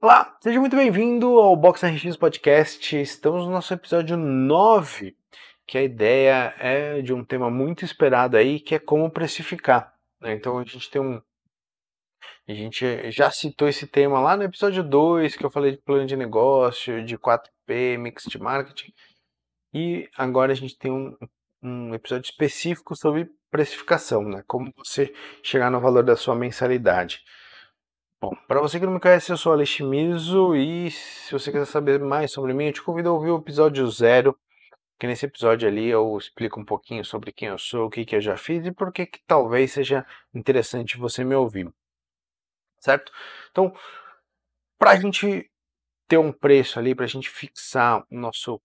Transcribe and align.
Olá, 0.00 0.38
seja 0.40 0.60
muito 0.60 0.76
bem-vindo 0.76 1.26
ao 1.40 1.56
Box 1.56 1.84
RX 1.84 2.16
Podcast. 2.16 2.96
Estamos 3.00 3.44
no 3.44 3.50
nosso 3.50 3.74
episódio 3.74 4.16
9, 4.16 5.16
que 5.66 5.76
a 5.76 5.82
ideia 5.82 6.54
é 6.56 7.02
de 7.02 7.12
um 7.12 7.24
tema 7.24 7.50
muito 7.50 7.84
esperado 7.84 8.36
aí, 8.36 8.60
que 8.60 8.76
é 8.76 8.78
como 8.78 9.10
precificar. 9.10 9.92
Né? 10.20 10.34
Então 10.34 10.56
a 10.56 10.64
gente 10.64 10.88
tem 10.88 11.02
um. 11.02 11.20
A 12.46 12.52
gente 12.52 13.10
já 13.10 13.28
citou 13.32 13.66
esse 13.66 13.88
tema 13.88 14.20
lá 14.20 14.36
no 14.36 14.44
episódio 14.44 14.84
2, 14.84 15.34
que 15.34 15.44
eu 15.44 15.50
falei 15.50 15.72
de 15.72 15.78
plano 15.78 16.06
de 16.06 16.16
negócio, 16.16 17.04
de 17.04 17.18
4P, 17.18 17.98
mix 17.98 18.22
de 18.22 18.38
marketing. 18.38 18.92
E 19.74 20.08
agora 20.16 20.52
a 20.52 20.54
gente 20.54 20.78
tem 20.78 20.92
um, 20.92 21.16
um 21.60 21.92
episódio 21.92 22.30
específico 22.30 22.94
sobre 22.94 23.28
precificação, 23.50 24.22
né? 24.22 24.44
Como 24.46 24.72
você 24.76 25.12
chegar 25.42 25.72
no 25.72 25.80
valor 25.80 26.04
da 26.04 26.14
sua 26.14 26.36
mensalidade. 26.36 27.20
Bom, 28.20 28.34
para 28.48 28.60
você 28.60 28.80
que 28.80 28.86
não 28.86 28.94
me 28.94 29.00
conhece, 29.00 29.30
eu 29.30 29.36
sou 29.36 29.52
Alex 29.52 29.78
Miso 29.78 30.56
e 30.56 30.90
se 30.90 31.30
você 31.30 31.52
quiser 31.52 31.66
saber 31.66 32.00
mais 32.00 32.32
sobre 32.32 32.52
mim, 32.52 32.66
eu 32.66 32.72
te 32.72 32.82
convido 32.82 33.10
a 33.10 33.12
ouvir 33.12 33.30
o 33.30 33.38
episódio 33.38 33.88
zero, 33.88 34.36
que 34.98 35.06
nesse 35.06 35.26
episódio 35.26 35.68
ali 35.68 35.86
eu 35.86 36.18
explico 36.18 36.58
um 36.58 36.64
pouquinho 36.64 37.04
sobre 37.04 37.30
quem 37.30 37.46
eu 37.46 37.58
sou, 37.58 37.86
o 37.86 37.90
que, 37.90 38.04
que 38.04 38.16
eu 38.16 38.20
já 38.20 38.36
fiz 38.36 38.66
e 38.66 38.72
por 38.72 38.92
que, 38.92 39.06
que 39.06 39.20
talvez 39.24 39.70
seja 39.70 40.04
interessante 40.34 40.98
você 40.98 41.22
me 41.22 41.36
ouvir. 41.36 41.72
Certo? 42.80 43.12
Então, 43.52 43.72
para 44.76 44.90
a 44.90 44.96
gente 44.96 45.48
ter 46.08 46.18
um 46.18 46.32
preço 46.32 46.80
ali, 46.80 46.96
para 46.96 47.04
a 47.04 47.08
gente 47.08 47.30
fixar 47.30 48.04
o 48.10 48.18
nosso 48.18 48.60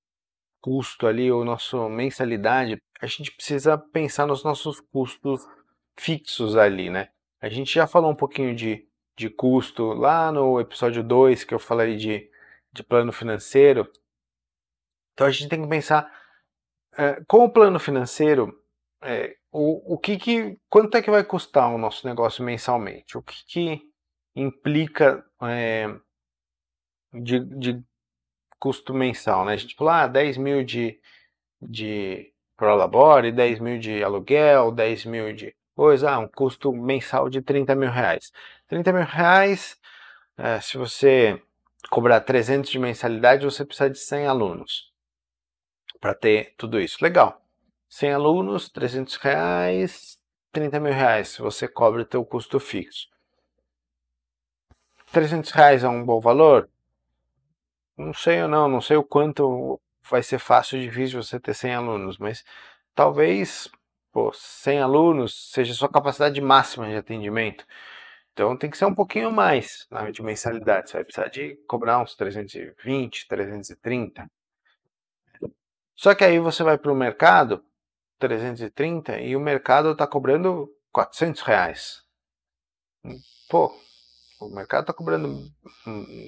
custo 0.60 1.06
ali, 1.06 1.32
ou 1.32 1.46
nossa 1.46 1.88
mensalidade, 1.90 2.82
a 3.00 3.06
gente 3.06 3.32
precisa 3.32 3.78
pensar 3.78 4.26
nos 4.26 4.44
nossos 4.44 4.82
custos 4.82 5.48
fixos 5.96 6.56
ali, 6.58 6.90
né? 6.90 7.10
A 7.40 7.50
gente 7.50 7.72
já 7.72 7.86
falou 7.86 8.10
um 8.10 8.16
pouquinho 8.16 8.56
de 8.56 8.88
de 9.16 9.30
custo 9.30 9.94
lá 9.94 10.32
no 10.32 10.60
episódio 10.60 11.04
2 11.04 11.44
que 11.44 11.54
eu 11.54 11.60
falei 11.60 11.96
de, 11.96 12.30
de 12.72 12.84
plano 12.84 13.12
financeiro. 13.12 13.90
Então 15.14 15.28
a 15.28 15.32
gente 15.32 15.50
tem 15.50 15.62
que 15.62 15.68
pensar 15.68 16.12
é, 16.98 17.22
com 17.28 17.46
o 17.46 17.50
plano 17.50 17.80
financeiro 17.80 18.60
é, 19.04 19.36
o, 19.52 19.96
o 19.96 19.98
que, 19.98 20.18
que 20.18 20.58
quanto 20.70 20.98
é 20.98 21.02
que 21.02 21.12
vai 21.12 21.24
custar 21.24 21.70
o 21.70 21.78
nosso 21.78 22.08
negócio 22.08 22.44
mensalmente, 22.44 23.18
o 23.18 23.22
que, 23.22 23.46
que 23.46 23.82
implica 24.36 25.24
é, 25.42 25.88
de, 27.14 27.40
de 27.40 27.84
custo 28.60 28.94
mensal, 28.94 29.46
né? 29.46 29.54
A 29.54 29.58
gente 29.58 29.76
fala, 29.76 30.04
ah, 30.04 30.08
10 30.08 30.38
mil 30.38 30.64
de, 30.64 31.00
de 31.62 32.34
Prolabore, 32.56 33.32
10 33.32 33.60
mil 33.60 33.78
de 33.78 34.04
aluguel, 34.04 34.72
10 34.72 35.06
mil 35.06 35.34
de 35.34 35.56
coisa, 35.76 36.12
ah, 36.12 36.20
um 36.20 36.28
custo 36.28 36.72
mensal 36.72 37.30
de 37.30 37.42
30 37.42 37.76
mil 37.76 37.90
reais. 37.90 38.32
30 38.68 38.94
mil 38.94 39.06
reais, 39.06 39.80
é, 40.38 40.60
se 40.60 40.78
você 40.78 41.42
cobrar 41.90 42.22
300 42.22 42.70
de 42.70 42.80
mensalidade, 42.80 43.46
você 43.46 43.66
precisa 43.66 43.90
de 43.90 44.00
100 44.00 44.28
alunos 44.28 44.92
para 46.00 46.14
ter 46.14 46.54
tudo 46.58 46.80
isso. 46.80 46.98
Legal. 47.02 47.42
100 47.90 48.14
alunos, 48.14 48.70
300 48.70 49.16
reais, 49.18 50.20
30 50.52 50.80
mil 50.80 50.94
reais, 50.94 51.30
se 51.30 51.42
você 51.42 51.68
cobra 51.68 52.02
o 52.02 52.06
teu 52.06 52.26
custo 52.26 52.60
fixo. 52.60 53.08
300 55.12 55.52
reais 55.52 55.84
é 55.84 55.88
um 55.88 56.04
bom 56.04 56.20
valor? 56.20 56.70
Não 57.96 58.14
sei 58.14 58.42
ou 58.42 58.48
não, 58.48 58.68
não 58.68 58.82
sei 58.82 58.98
o 58.98 59.04
quanto 59.04 59.80
vai 60.10 60.24
ser 60.24 60.40
fácil 60.40 60.80
ou 60.80 60.84
difícil 60.84 61.22
você 61.22 61.40
ter 61.40 61.54
100 61.54 61.76
alunos, 61.76 62.18
mas 62.18 62.44
talvez 62.96 63.70
pô, 64.14 64.32
100 64.32 64.80
alunos 64.80 65.52
seja 65.52 65.74
sua 65.74 65.90
capacidade 65.90 66.40
máxima 66.40 66.88
de 66.88 66.96
atendimento. 66.96 67.66
Então 68.32 68.56
tem 68.56 68.70
que 68.70 68.78
ser 68.78 68.86
um 68.86 68.96
pouquinho 68.96 69.32
mais 69.32 69.88
na 69.92 70.10
de 70.10 70.22
mensalidade. 70.22 70.90
Você 70.90 70.98
vai 70.98 71.04
precisar 71.04 71.28
de 71.28 71.56
cobrar 71.68 72.00
uns 72.00 72.16
320, 72.16 73.28
330. 73.28 74.32
Só 75.96 76.16
que 76.16 76.24
aí 76.24 76.40
você 76.40 76.64
vai 76.64 76.78
para 76.78 76.92
o 76.92 76.96
mercado, 76.96 77.64
330, 78.20 79.20
e 79.20 79.36
o 79.36 79.40
mercado 79.40 79.92
está 79.92 80.08
cobrando 80.08 80.70
400 80.92 81.42
reais. 81.42 82.04
Pô, 83.50 83.76
o 84.48 84.56
mercado 84.56 84.82
está 84.82 84.94
cobrando 84.94 85.48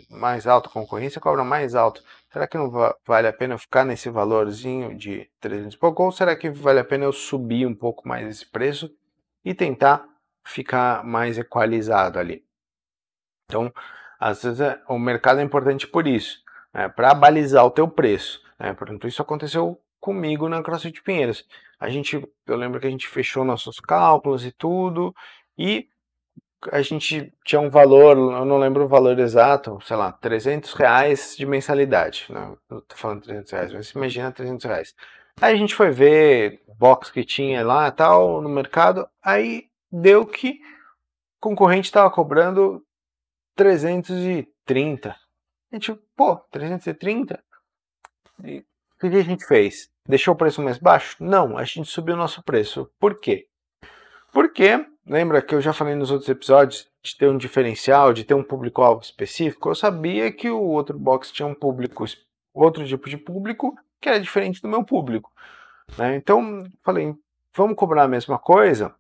mais 0.10 0.48
alto, 0.48 0.70
a 0.70 0.72
concorrência 0.72 1.22
cobra 1.22 1.44
mais 1.44 1.76
alto. 1.76 2.04
Será 2.32 2.48
que 2.48 2.58
não 2.58 2.72
vale 3.06 3.28
a 3.28 3.34
pena 3.34 3.58
ficar 3.58 3.86
nesse 3.86 4.10
valorzinho 4.10 4.96
de 4.96 5.30
300 5.40 5.74
e 5.74 5.78
pouco? 5.78 6.04
Ou 6.04 6.12
será 6.12 6.36
que 6.36 6.50
vale 6.50 6.80
a 6.80 6.86
pena 6.86 7.06
eu 7.06 7.14
subir 7.14 7.66
um 7.66 7.76
pouco 7.76 8.08
mais 8.08 8.28
esse 8.28 8.46
preço 8.46 8.90
e 9.44 9.54
tentar 9.54 10.08
ficar 10.46 11.04
mais 11.04 11.38
equalizado 11.38 12.20
ali. 12.20 12.44
Então, 13.46 13.72
às 14.20 14.44
vezes 14.44 14.62
é, 14.62 14.82
o 14.88 14.98
mercado 14.98 15.40
é 15.40 15.44
importante 15.44 15.88
por 15.88 16.08
isso, 16.08 16.40
né, 16.74 16.88
para 16.88 17.14
balizar 17.14 17.66
o 17.66 17.72
teu 17.72 17.88
preço. 17.88 18.42
Né, 18.60 18.74
portanto, 18.74 19.08
isso 19.08 19.22
aconteceu 19.22 19.80
comigo 20.00 20.48
na 20.48 20.64
CrossFit 20.64 21.02
Pinheiros. 21.02 21.46
A 21.80 21.90
gente, 21.90 22.24
eu 22.46 22.56
lembro 22.56 22.80
que 22.80 22.88
a 22.88 22.90
gente 22.90 23.08
fechou 23.08 23.44
nossos 23.44 23.80
cálculos 23.80 24.46
e 24.46 24.52
tudo, 24.52 25.14
e 25.58 25.90
a 26.72 26.82
gente 26.82 27.32
tinha 27.44 27.62
um 27.62 27.70
valor, 27.70 28.18
eu 28.18 28.46
não 28.46 28.58
lembro 28.58 28.86
o 28.86 28.88
valor 28.88 29.18
exato, 29.20 29.80
sei 29.84 29.96
lá, 29.96 30.12
300 30.12 30.74
reais 30.74 31.36
de 31.38 31.46
mensalidade. 31.46 32.26
Não, 32.30 32.52
né, 32.52 32.58
eu 32.70 32.82
tô 32.82 32.96
falando 32.96 33.24
300 33.24 33.52
reais, 33.52 33.74
mas 33.74 33.90
imagina 33.92 34.32
300 34.32 34.66
reais. 34.66 34.96
Aí 35.42 35.54
a 35.54 35.58
gente 35.58 35.76
foi 35.76 35.92
ver 35.92 36.62
box 36.78 37.12
que 37.12 37.24
tinha 37.24 37.66
lá 37.66 37.92
tal 37.92 38.42
no 38.42 38.50
mercado, 38.50 39.08
aí 39.22 39.68
deu 39.92 40.26
que 40.26 40.60
o 41.38 41.42
concorrente 41.42 41.88
estava 41.88 42.10
cobrando 42.10 42.82
330. 43.56 45.10
A 45.10 45.76
gente, 45.76 45.94
pô, 46.16 46.38
330? 46.52 47.44
E 48.44 48.60
o 48.60 49.00
que 49.00 49.08
a 49.08 49.24
gente 49.24 49.46
fez? 49.46 49.90
Deixou 50.08 50.34
o 50.34 50.38
preço 50.38 50.62
mais 50.62 50.78
baixo? 50.78 51.18
Não, 51.20 51.58
a 51.58 51.64
gente 51.64 51.90
subiu 51.90 52.16
o 52.16 52.18
nosso 52.18 52.44
preço. 52.44 52.90
Por 53.00 53.20
quê? 53.20 53.48
Porque, 54.32 54.86
lembra 55.06 55.42
que 55.42 55.54
eu 55.54 55.62
já 55.62 55.74
falei 55.74 55.96
nos 55.96 56.12
outros 56.12 56.30
episódios 56.30 56.88
de 57.02 57.16
ter 57.16 57.30
um 57.30 57.38
diferencial, 57.38 58.14
de 58.14 58.24
ter 58.24 58.34
um 58.34 58.44
público-alvo 58.44 59.02
específico? 59.02 59.70
Eu 59.70 59.76
sabia 59.76 60.32
que 60.32 60.50
o 60.50 60.62
outro 60.62 60.98
box 60.98 61.32
tinha 61.32 61.48
um 61.48 61.56
público, 61.56 62.06
outro 62.54 62.86
tipo 62.86 63.10
de 63.10 63.18
público 63.18 63.78
que 64.02 64.10
era 64.10 64.20
diferente 64.20 64.62
do 64.62 64.68
meu 64.68 64.84
público. 64.84 65.32
Né? 65.98 66.16
Então, 66.16 66.64
falei, 66.84 67.16
vamos 67.54 67.76
cobrar 67.76 68.04
a 68.04 68.08
mesma 68.08 68.38
coisa, 68.38 68.94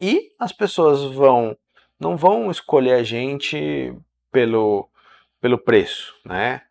e 0.00 0.32
as 0.38 0.52
pessoas 0.52 1.02
vão 1.14 1.56
não 1.98 2.16
vão 2.16 2.50
escolher 2.50 2.94
a 2.94 3.02
gente 3.02 3.94
pelo, 4.32 4.88
pelo 5.38 5.58
preço, 5.58 6.14
né? 6.24 6.62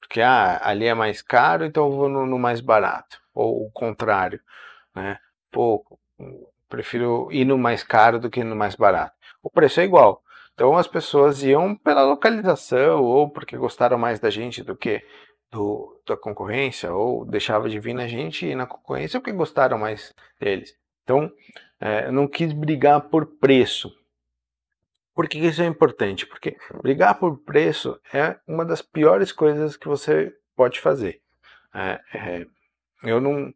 Porque 0.00 0.22
ah, 0.22 0.58
ali 0.66 0.86
é 0.86 0.94
mais 0.94 1.20
caro, 1.20 1.66
então 1.66 1.84
eu 1.84 1.92
vou 1.92 2.08
no, 2.08 2.26
no 2.26 2.38
mais 2.38 2.62
barato. 2.62 3.20
Ou 3.34 3.66
o 3.66 3.70
contrário, 3.70 4.40
né? 4.94 5.18
Pô, 5.50 5.84
prefiro 6.72 7.28
ir 7.30 7.44
no 7.44 7.58
mais 7.58 7.82
caro 7.82 8.18
do 8.18 8.30
que 8.30 8.42
no 8.42 8.56
mais 8.56 8.74
barato. 8.74 9.14
O 9.42 9.50
preço 9.50 9.78
é 9.80 9.84
igual. 9.84 10.22
Então 10.54 10.74
as 10.76 10.86
pessoas 10.86 11.42
iam 11.42 11.76
pela 11.76 12.02
localização 12.02 13.02
ou 13.02 13.30
porque 13.30 13.58
gostaram 13.58 13.98
mais 13.98 14.18
da 14.18 14.30
gente 14.30 14.62
do 14.62 14.74
que 14.74 15.02
do, 15.50 16.00
da 16.08 16.16
concorrência, 16.16 16.90
ou 16.94 17.26
deixava 17.26 17.68
de 17.68 17.78
vir 17.78 17.92
na 17.92 18.06
gente 18.06 18.46
e 18.46 18.54
na 18.54 18.66
concorrência 18.66 19.20
porque 19.20 19.32
gostaram 19.32 19.76
mais 19.76 20.14
deles. 20.40 20.74
Então, 21.04 21.30
é, 21.78 22.10
não 22.10 22.26
quis 22.26 22.54
brigar 22.54 23.02
por 23.02 23.26
preço. 23.26 23.92
Por 25.14 25.28
que 25.28 25.38
isso 25.38 25.60
é 25.60 25.66
importante? 25.66 26.24
Porque 26.26 26.56
brigar 26.80 27.18
por 27.18 27.36
preço 27.44 28.00
é 28.14 28.38
uma 28.48 28.64
das 28.64 28.80
piores 28.80 29.30
coisas 29.30 29.76
que 29.76 29.86
você 29.86 30.32
pode 30.56 30.80
fazer. 30.80 31.20
É, 31.74 32.00
é, 32.14 32.46
eu, 33.04 33.20
não, 33.20 33.52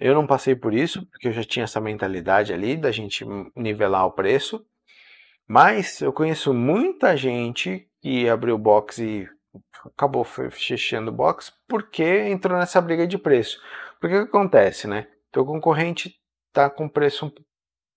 eu 0.00 0.14
não 0.14 0.26
passei 0.26 0.56
por 0.56 0.72
isso, 0.72 1.04
porque 1.06 1.28
eu 1.28 1.32
já 1.32 1.44
tinha 1.44 1.64
essa 1.64 1.80
mentalidade 1.80 2.52
ali 2.52 2.76
da 2.76 2.90
gente 2.90 3.24
nivelar 3.54 4.06
o 4.06 4.12
preço. 4.12 4.64
Mas 5.46 6.00
eu 6.00 6.12
conheço 6.12 6.54
muita 6.54 7.16
gente 7.16 7.86
que 8.00 8.28
abriu 8.28 8.56
box 8.56 8.98
e 8.98 9.28
acabou 9.84 10.24
fechando 10.24 11.10
o 11.10 11.14
box 11.14 11.52
porque 11.68 12.02
entrou 12.02 12.58
nessa 12.58 12.80
briga 12.80 13.06
de 13.06 13.18
preço. 13.18 13.60
Porque 14.00 14.16
o 14.16 14.22
que 14.24 14.28
acontece, 14.28 14.86
né? 14.86 15.06
Teu 15.30 15.44
concorrente 15.44 16.18
está 16.48 16.70
com 16.70 16.88
preço 16.88 17.32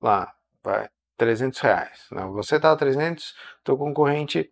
lá, 0.02 0.34
vai, 0.62 0.90
300 1.18 1.60
reais. 1.62 2.08
Não, 2.12 2.34
você 2.34 2.60
tá 2.60 2.72
a 2.72 2.76
300, 2.76 3.34
teu 3.64 3.78
concorrente 3.78 4.52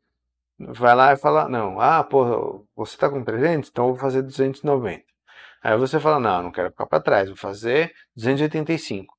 vai 0.58 0.96
lá 0.96 1.14
e 1.14 1.18
fala, 1.18 1.50
não, 1.50 1.80
ah, 1.80 2.04
pô, 2.04 2.66
você 2.76 2.98
tá 2.98 3.10
com 3.10 3.24
300, 3.24 3.70
então 3.70 3.88
eu 3.88 3.94
vou 3.94 4.00
fazer 4.00 4.22
290. 4.22 5.11
Aí 5.64 5.78
você 5.78 6.00
fala, 6.00 6.20
não, 6.20 6.44
não 6.44 6.52
quero 6.52 6.72
ficar 6.72 6.88
para 6.88 7.02
trás, 7.02 7.28
vou 7.28 7.38
fazer 7.38 7.94
285. 8.16 9.16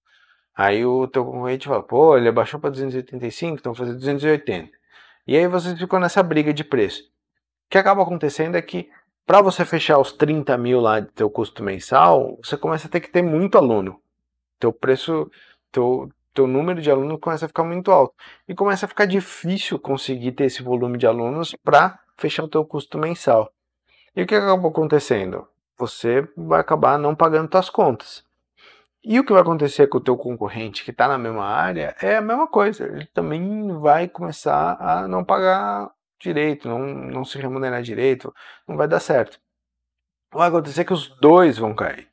Aí 0.55 0.85
o 0.85 1.07
teu 1.07 1.25
concorrente 1.25 1.69
fala, 1.69 1.83
pô, 1.83 2.17
ele 2.17 2.29
abaixou 2.29 2.61
para 2.61 2.71
285, 2.71 3.59
então 3.59 3.73
vou 3.73 3.87
fazer 3.87 3.97
280. 3.97 4.71
E 5.27 5.37
aí 5.37 5.47
você 5.47 5.77
ficou 5.77 6.01
nessa 6.01 6.23
briga 6.23 6.53
de 6.53 6.65
preço. 6.65 7.03
O 7.05 7.71
que 7.71 7.79
acaba 7.79 8.03
acontecendo 8.03 8.57
é 8.57 8.63
que 8.63 8.91
para 9.25 9.41
você 9.41 9.65
fechar 9.65 9.99
os 9.99 10.13
30 10.13 10.59
mil 10.59 10.81
lá 10.81 11.01
de 11.01 11.07
teu 11.13 11.31
custo 11.31 11.63
mensal, 11.63 12.39
você 12.43 12.57
começa 12.57 12.89
a 12.89 12.91
ter 12.91 13.01
que 13.01 13.09
ter 13.09 13.23
muito 13.23 13.57
aluno. 13.57 14.01
Teu 14.59 14.73
preço, 14.73 15.31
teu, 15.71 16.11
teu 16.35 16.47
número 16.47 16.83
de 16.83 16.91
alunos 16.91 17.21
começa 17.21 17.45
a 17.45 17.49
ficar 17.49 17.65
muito 17.65 17.93
alto 17.93 18.15
e 18.49 18.55
começa 18.55 18.85
a 18.85 18.89
ficar 18.89 19.07
difícil 19.07 19.79
conseguir 19.79 20.33
ter 20.33 20.45
esse 20.45 20.63
volume 20.63 20.99
de 20.99 21.07
alunos 21.07 21.55
para 21.63 22.01
fechar 22.19 22.45
o 22.45 22.49
teu 22.49 22.65
custo 22.65 22.99
mensal. 22.99 23.51
E 24.15 24.23
o 24.23 24.27
que 24.27 24.35
acabou 24.35 24.71
acontecendo? 24.71 25.47
Você 25.83 26.29
vai 26.37 26.61
acabar 26.61 26.97
não 26.97 27.13
pagando 27.13 27.51
suas 27.51 27.69
contas. 27.69 28.25
E 29.03 29.19
o 29.19 29.25
que 29.25 29.33
vai 29.33 29.43
acontecer 29.43 29.89
com 29.89 29.99
o 29.99 30.01
teu 30.01 30.17
concorrente 30.17 30.85
que 30.85 30.93
está 30.93 31.09
na 31.09 31.19
mesma 31.19 31.45
área 31.45 31.97
é 32.01 32.15
a 32.15 32.21
mesma 32.21 32.47
coisa. 32.47 32.87
Ele 32.87 33.07
também 33.07 33.67
vai 33.81 34.07
começar 34.07 34.77
a 34.81 35.09
não 35.09 35.25
pagar 35.25 35.91
direito, 36.21 36.69
não, 36.69 36.79
não 36.79 37.25
se 37.25 37.37
remunerar 37.37 37.83
direito, 37.83 38.33
não 38.69 38.77
vai 38.77 38.87
dar 38.87 39.01
certo. 39.01 39.41
Vai 40.33 40.49
acontecer 40.49 40.85
que 40.85 40.93
os 40.93 41.09
dois 41.19 41.59
vão 41.59 41.75
cair. 41.75 42.09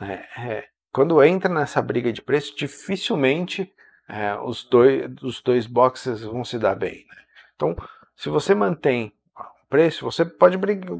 É, 0.00 0.14
é, 0.42 0.68
quando 0.92 1.22
entra 1.22 1.48
nessa 1.48 1.80
briga 1.80 2.12
de 2.12 2.20
preço, 2.20 2.56
dificilmente 2.56 3.72
é, 4.08 4.34
os, 4.34 4.64
dois, 4.64 5.08
os 5.22 5.40
dois 5.40 5.64
boxes 5.68 6.22
vão 6.22 6.44
se 6.44 6.58
dar 6.58 6.74
bem. 6.74 7.06
Né? 7.08 7.22
Então, 7.54 7.76
se 8.16 8.28
você 8.28 8.52
mantém 8.52 9.12
o 9.38 9.68
preço, 9.68 10.04
você 10.04 10.24
pode 10.24 10.58
brigar, 10.58 10.90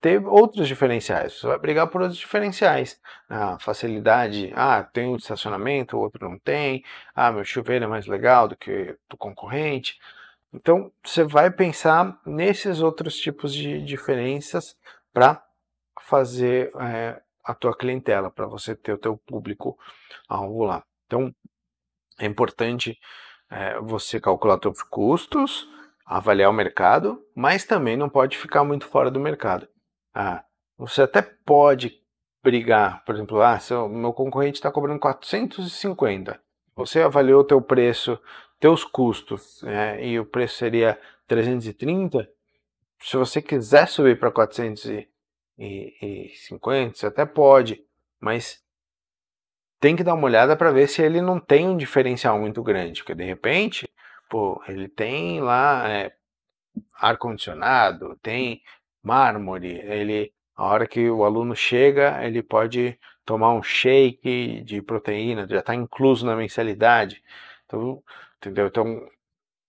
ter 0.00 0.24
outros 0.26 0.66
diferenciais. 0.66 1.34
Você 1.34 1.46
vai 1.46 1.58
brigar 1.58 1.86
por 1.88 2.00
outros 2.00 2.18
diferenciais. 2.18 3.00
A 3.28 3.58
facilidade, 3.58 4.50
ah, 4.54 4.82
tem 4.82 5.06
um 5.08 5.16
estacionamento, 5.16 5.96
o 5.96 6.00
outro 6.00 6.28
não 6.28 6.38
tem. 6.38 6.82
Ah, 7.14 7.30
meu 7.30 7.44
chuveiro 7.44 7.84
é 7.84 7.88
mais 7.88 8.06
legal 8.06 8.48
do 8.48 8.56
que 8.56 8.96
do 9.08 9.16
concorrente. 9.16 9.98
Então, 10.52 10.90
você 11.04 11.22
vai 11.22 11.50
pensar 11.50 12.18
nesses 12.26 12.80
outros 12.80 13.16
tipos 13.16 13.54
de 13.54 13.82
diferenças 13.84 14.76
para 15.12 15.44
fazer 16.00 16.72
é, 16.80 17.20
a 17.44 17.54
tua 17.54 17.76
clientela, 17.76 18.30
para 18.30 18.46
você 18.46 18.74
ter 18.74 18.92
o 18.92 18.98
teu 18.98 19.16
público 19.16 19.78
alvo 20.28 20.64
lá. 20.64 20.82
Então, 21.06 21.32
é 22.18 22.26
importante 22.26 22.98
é, 23.50 23.78
você 23.80 24.18
calcular 24.20 24.58
seus 24.60 24.82
custos, 24.82 25.68
avaliar 26.06 26.50
o 26.50 26.54
mercado, 26.54 27.24
mas 27.34 27.64
também 27.64 27.96
não 27.96 28.08
pode 28.08 28.36
ficar 28.36 28.64
muito 28.64 28.86
fora 28.86 29.10
do 29.10 29.20
mercado. 29.20 29.68
Ah, 30.14 30.44
você 30.76 31.02
até 31.02 31.22
pode 31.22 32.00
brigar, 32.42 33.04
por 33.04 33.14
exemplo, 33.14 33.40
ah, 33.42 33.58
seu, 33.58 33.88
meu 33.88 34.12
concorrente 34.12 34.58
está 34.58 34.70
cobrando 34.70 35.00
450. 35.00 36.40
Você 36.74 37.00
avaliou 37.00 37.40
o 37.40 37.44
teu 37.44 37.60
preço, 37.60 38.18
teus 38.58 38.84
custos, 38.84 39.62
né, 39.62 40.02
e 40.04 40.18
o 40.18 40.24
preço 40.24 40.56
seria 40.56 40.98
330. 41.26 42.28
Se 43.00 43.16
você 43.16 43.42
quiser 43.42 43.88
subir 43.88 44.18
para 44.18 44.30
450, 44.30 46.94
você 46.94 47.06
até 47.06 47.26
pode, 47.26 47.84
mas 48.18 48.62
tem 49.78 49.96
que 49.96 50.04
dar 50.04 50.14
uma 50.14 50.26
olhada 50.26 50.56
para 50.56 50.70
ver 50.70 50.88
se 50.88 51.02
ele 51.02 51.20
não 51.22 51.40
tem 51.40 51.66
um 51.66 51.76
diferencial 51.76 52.38
muito 52.38 52.62
grande, 52.62 53.00
porque 53.00 53.14
de 53.14 53.24
repente, 53.24 53.88
pô, 54.28 54.62
ele 54.68 54.88
tem 54.88 55.40
lá 55.40 55.88
é, 55.88 56.12
ar 56.94 57.16
condicionado, 57.16 58.16
tem 58.22 58.62
mármore, 59.02 59.80
ele 59.84 60.32
a 60.60 60.66
hora 60.66 60.86
que 60.86 61.08
o 61.08 61.24
aluno 61.24 61.56
chega, 61.56 62.22
ele 62.22 62.42
pode 62.42 62.98
tomar 63.24 63.54
um 63.54 63.62
shake 63.62 64.62
de 64.62 64.82
proteína, 64.82 65.46
já 65.48 65.60
está 65.60 65.74
incluso 65.74 66.26
na 66.26 66.36
mensalidade. 66.36 67.22
Então, 67.64 68.02
entendeu? 68.36 68.66
Então, 68.66 69.08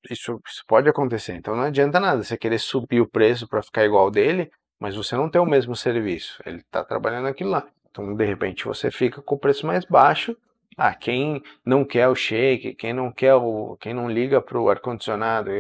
isso, 0.10 0.42
isso, 0.46 0.66
pode 0.68 0.90
acontecer. 0.90 1.34
Então, 1.36 1.56
não 1.56 1.64
adianta 1.64 1.98
nada 1.98 2.22
você 2.22 2.38
querer 2.38 2.60
subir 2.60 3.00
o 3.00 3.08
preço 3.08 3.48
para 3.48 3.64
ficar 3.64 3.86
igual 3.86 4.12
dele, 4.12 4.52
mas 4.78 4.96
você 4.96 5.16
não 5.16 5.30
tem 5.30 5.40
o 5.40 5.46
mesmo 5.46 5.78
serviço. 5.78 6.42
Ele 6.46 6.58
está 6.58 6.84
trabalhando 6.84 7.28
aquilo 7.28 7.52
lá. 7.52 7.66
Então, 7.90 8.14
de 8.14 8.26
repente, 8.26 8.66
você 8.66 8.92
fica 8.92 9.22
com 9.22 9.36
o 9.36 9.40
preço 9.40 9.66
mais 9.66 9.86
baixo. 9.86 10.36
Ah, 10.78 10.94
quem 10.94 11.42
não 11.66 11.86
quer 11.86 12.10
o 12.10 12.16
shake, 12.16 12.76
quem 12.76 12.92
não 12.92 13.12
quer 13.12 13.36
o, 13.36 13.78
quem 13.80 13.94
não 13.94 14.10
liga 14.10 14.42
para 14.42 14.60
o 14.60 14.70
ar 14.70 14.80
condicionado, 14.80 15.52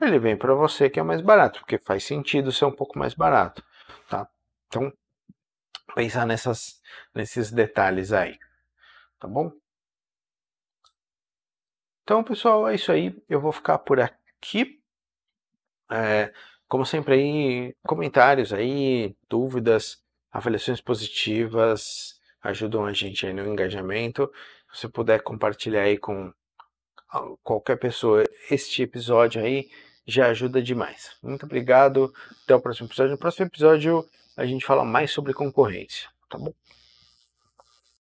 ele 0.00 0.18
vem 0.18 0.36
para 0.36 0.54
você 0.54 0.88
que 0.88 1.00
é 1.00 1.02
mais 1.02 1.20
barato, 1.20 1.60
porque 1.60 1.78
faz 1.78 2.04
sentido 2.04 2.52
ser 2.52 2.64
um 2.64 2.74
pouco 2.74 2.98
mais 2.98 3.14
barato, 3.14 3.64
tá? 4.08 4.28
Então, 4.66 4.92
pensar 5.94 6.26
nessas, 6.26 6.80
nesses 7.14 7.50
detalhes 7.50 8.12
aí, 8.12 8.38
tá 9.18 9.26
bom? 9.26 9.50
Então, 12.02 12.24
pessoal, 12.24 12.68
é 12.68 12.74
isso 12.74 12.90
aí. 12.90 13.14
Eu 13.28 13.40
vou 13.40 13.52
ficar 13.52 13.78
por 13.78 14.00
aqui. 14.00 14.80
É, 15.90 16.32
como 16.66 16.86
sempre 16.86 17.14
aí, 17.14 17.76
comentários 17.86 18.52
aí, 18.52 19.14
dúvidas, 19.28 20.02
avaliações 20.30 20.80
positivas 20.80 22.18
ajudam 22.42 22.86
a 22.86 22.92
gente 22.92 23.26
aí 23.26 23.32
no 23.32 23.46
engajamento. 23.46 24.30
Se 24.72 24.80
você 24.80 24.88
puder 24.88 25.22
compartilhar 25.22 25.82
aí 25.82 25.98
com 25.98 26.32
qualquer 27.42 27.76
pessoa 27.76 28.24
este 28.50 28.82
episódio 28.82 29.42
aí, 29.42 29.68
já 30.08 30.28
ajuda 30.28 30.62
demais. 30.62 31.10
Muito 31.22 31.44
obrigado. 31.44 32.12
Até 32.44 32.54
o 32.54 32.60
próximo 32.60 32.88
episódio. 32.88 33.12
No 33.12 33.18
próximo 33.18 33.46
episódio 33.46 34.04
a 34.36 34.46
gente 34.46 34.64
fala 34.64 34.84
mais 34.84 35.12
sobre 35.12 35.34
concorrência, 35.34 36.08
tá 36.30 36.38
bom? 36.38 36.52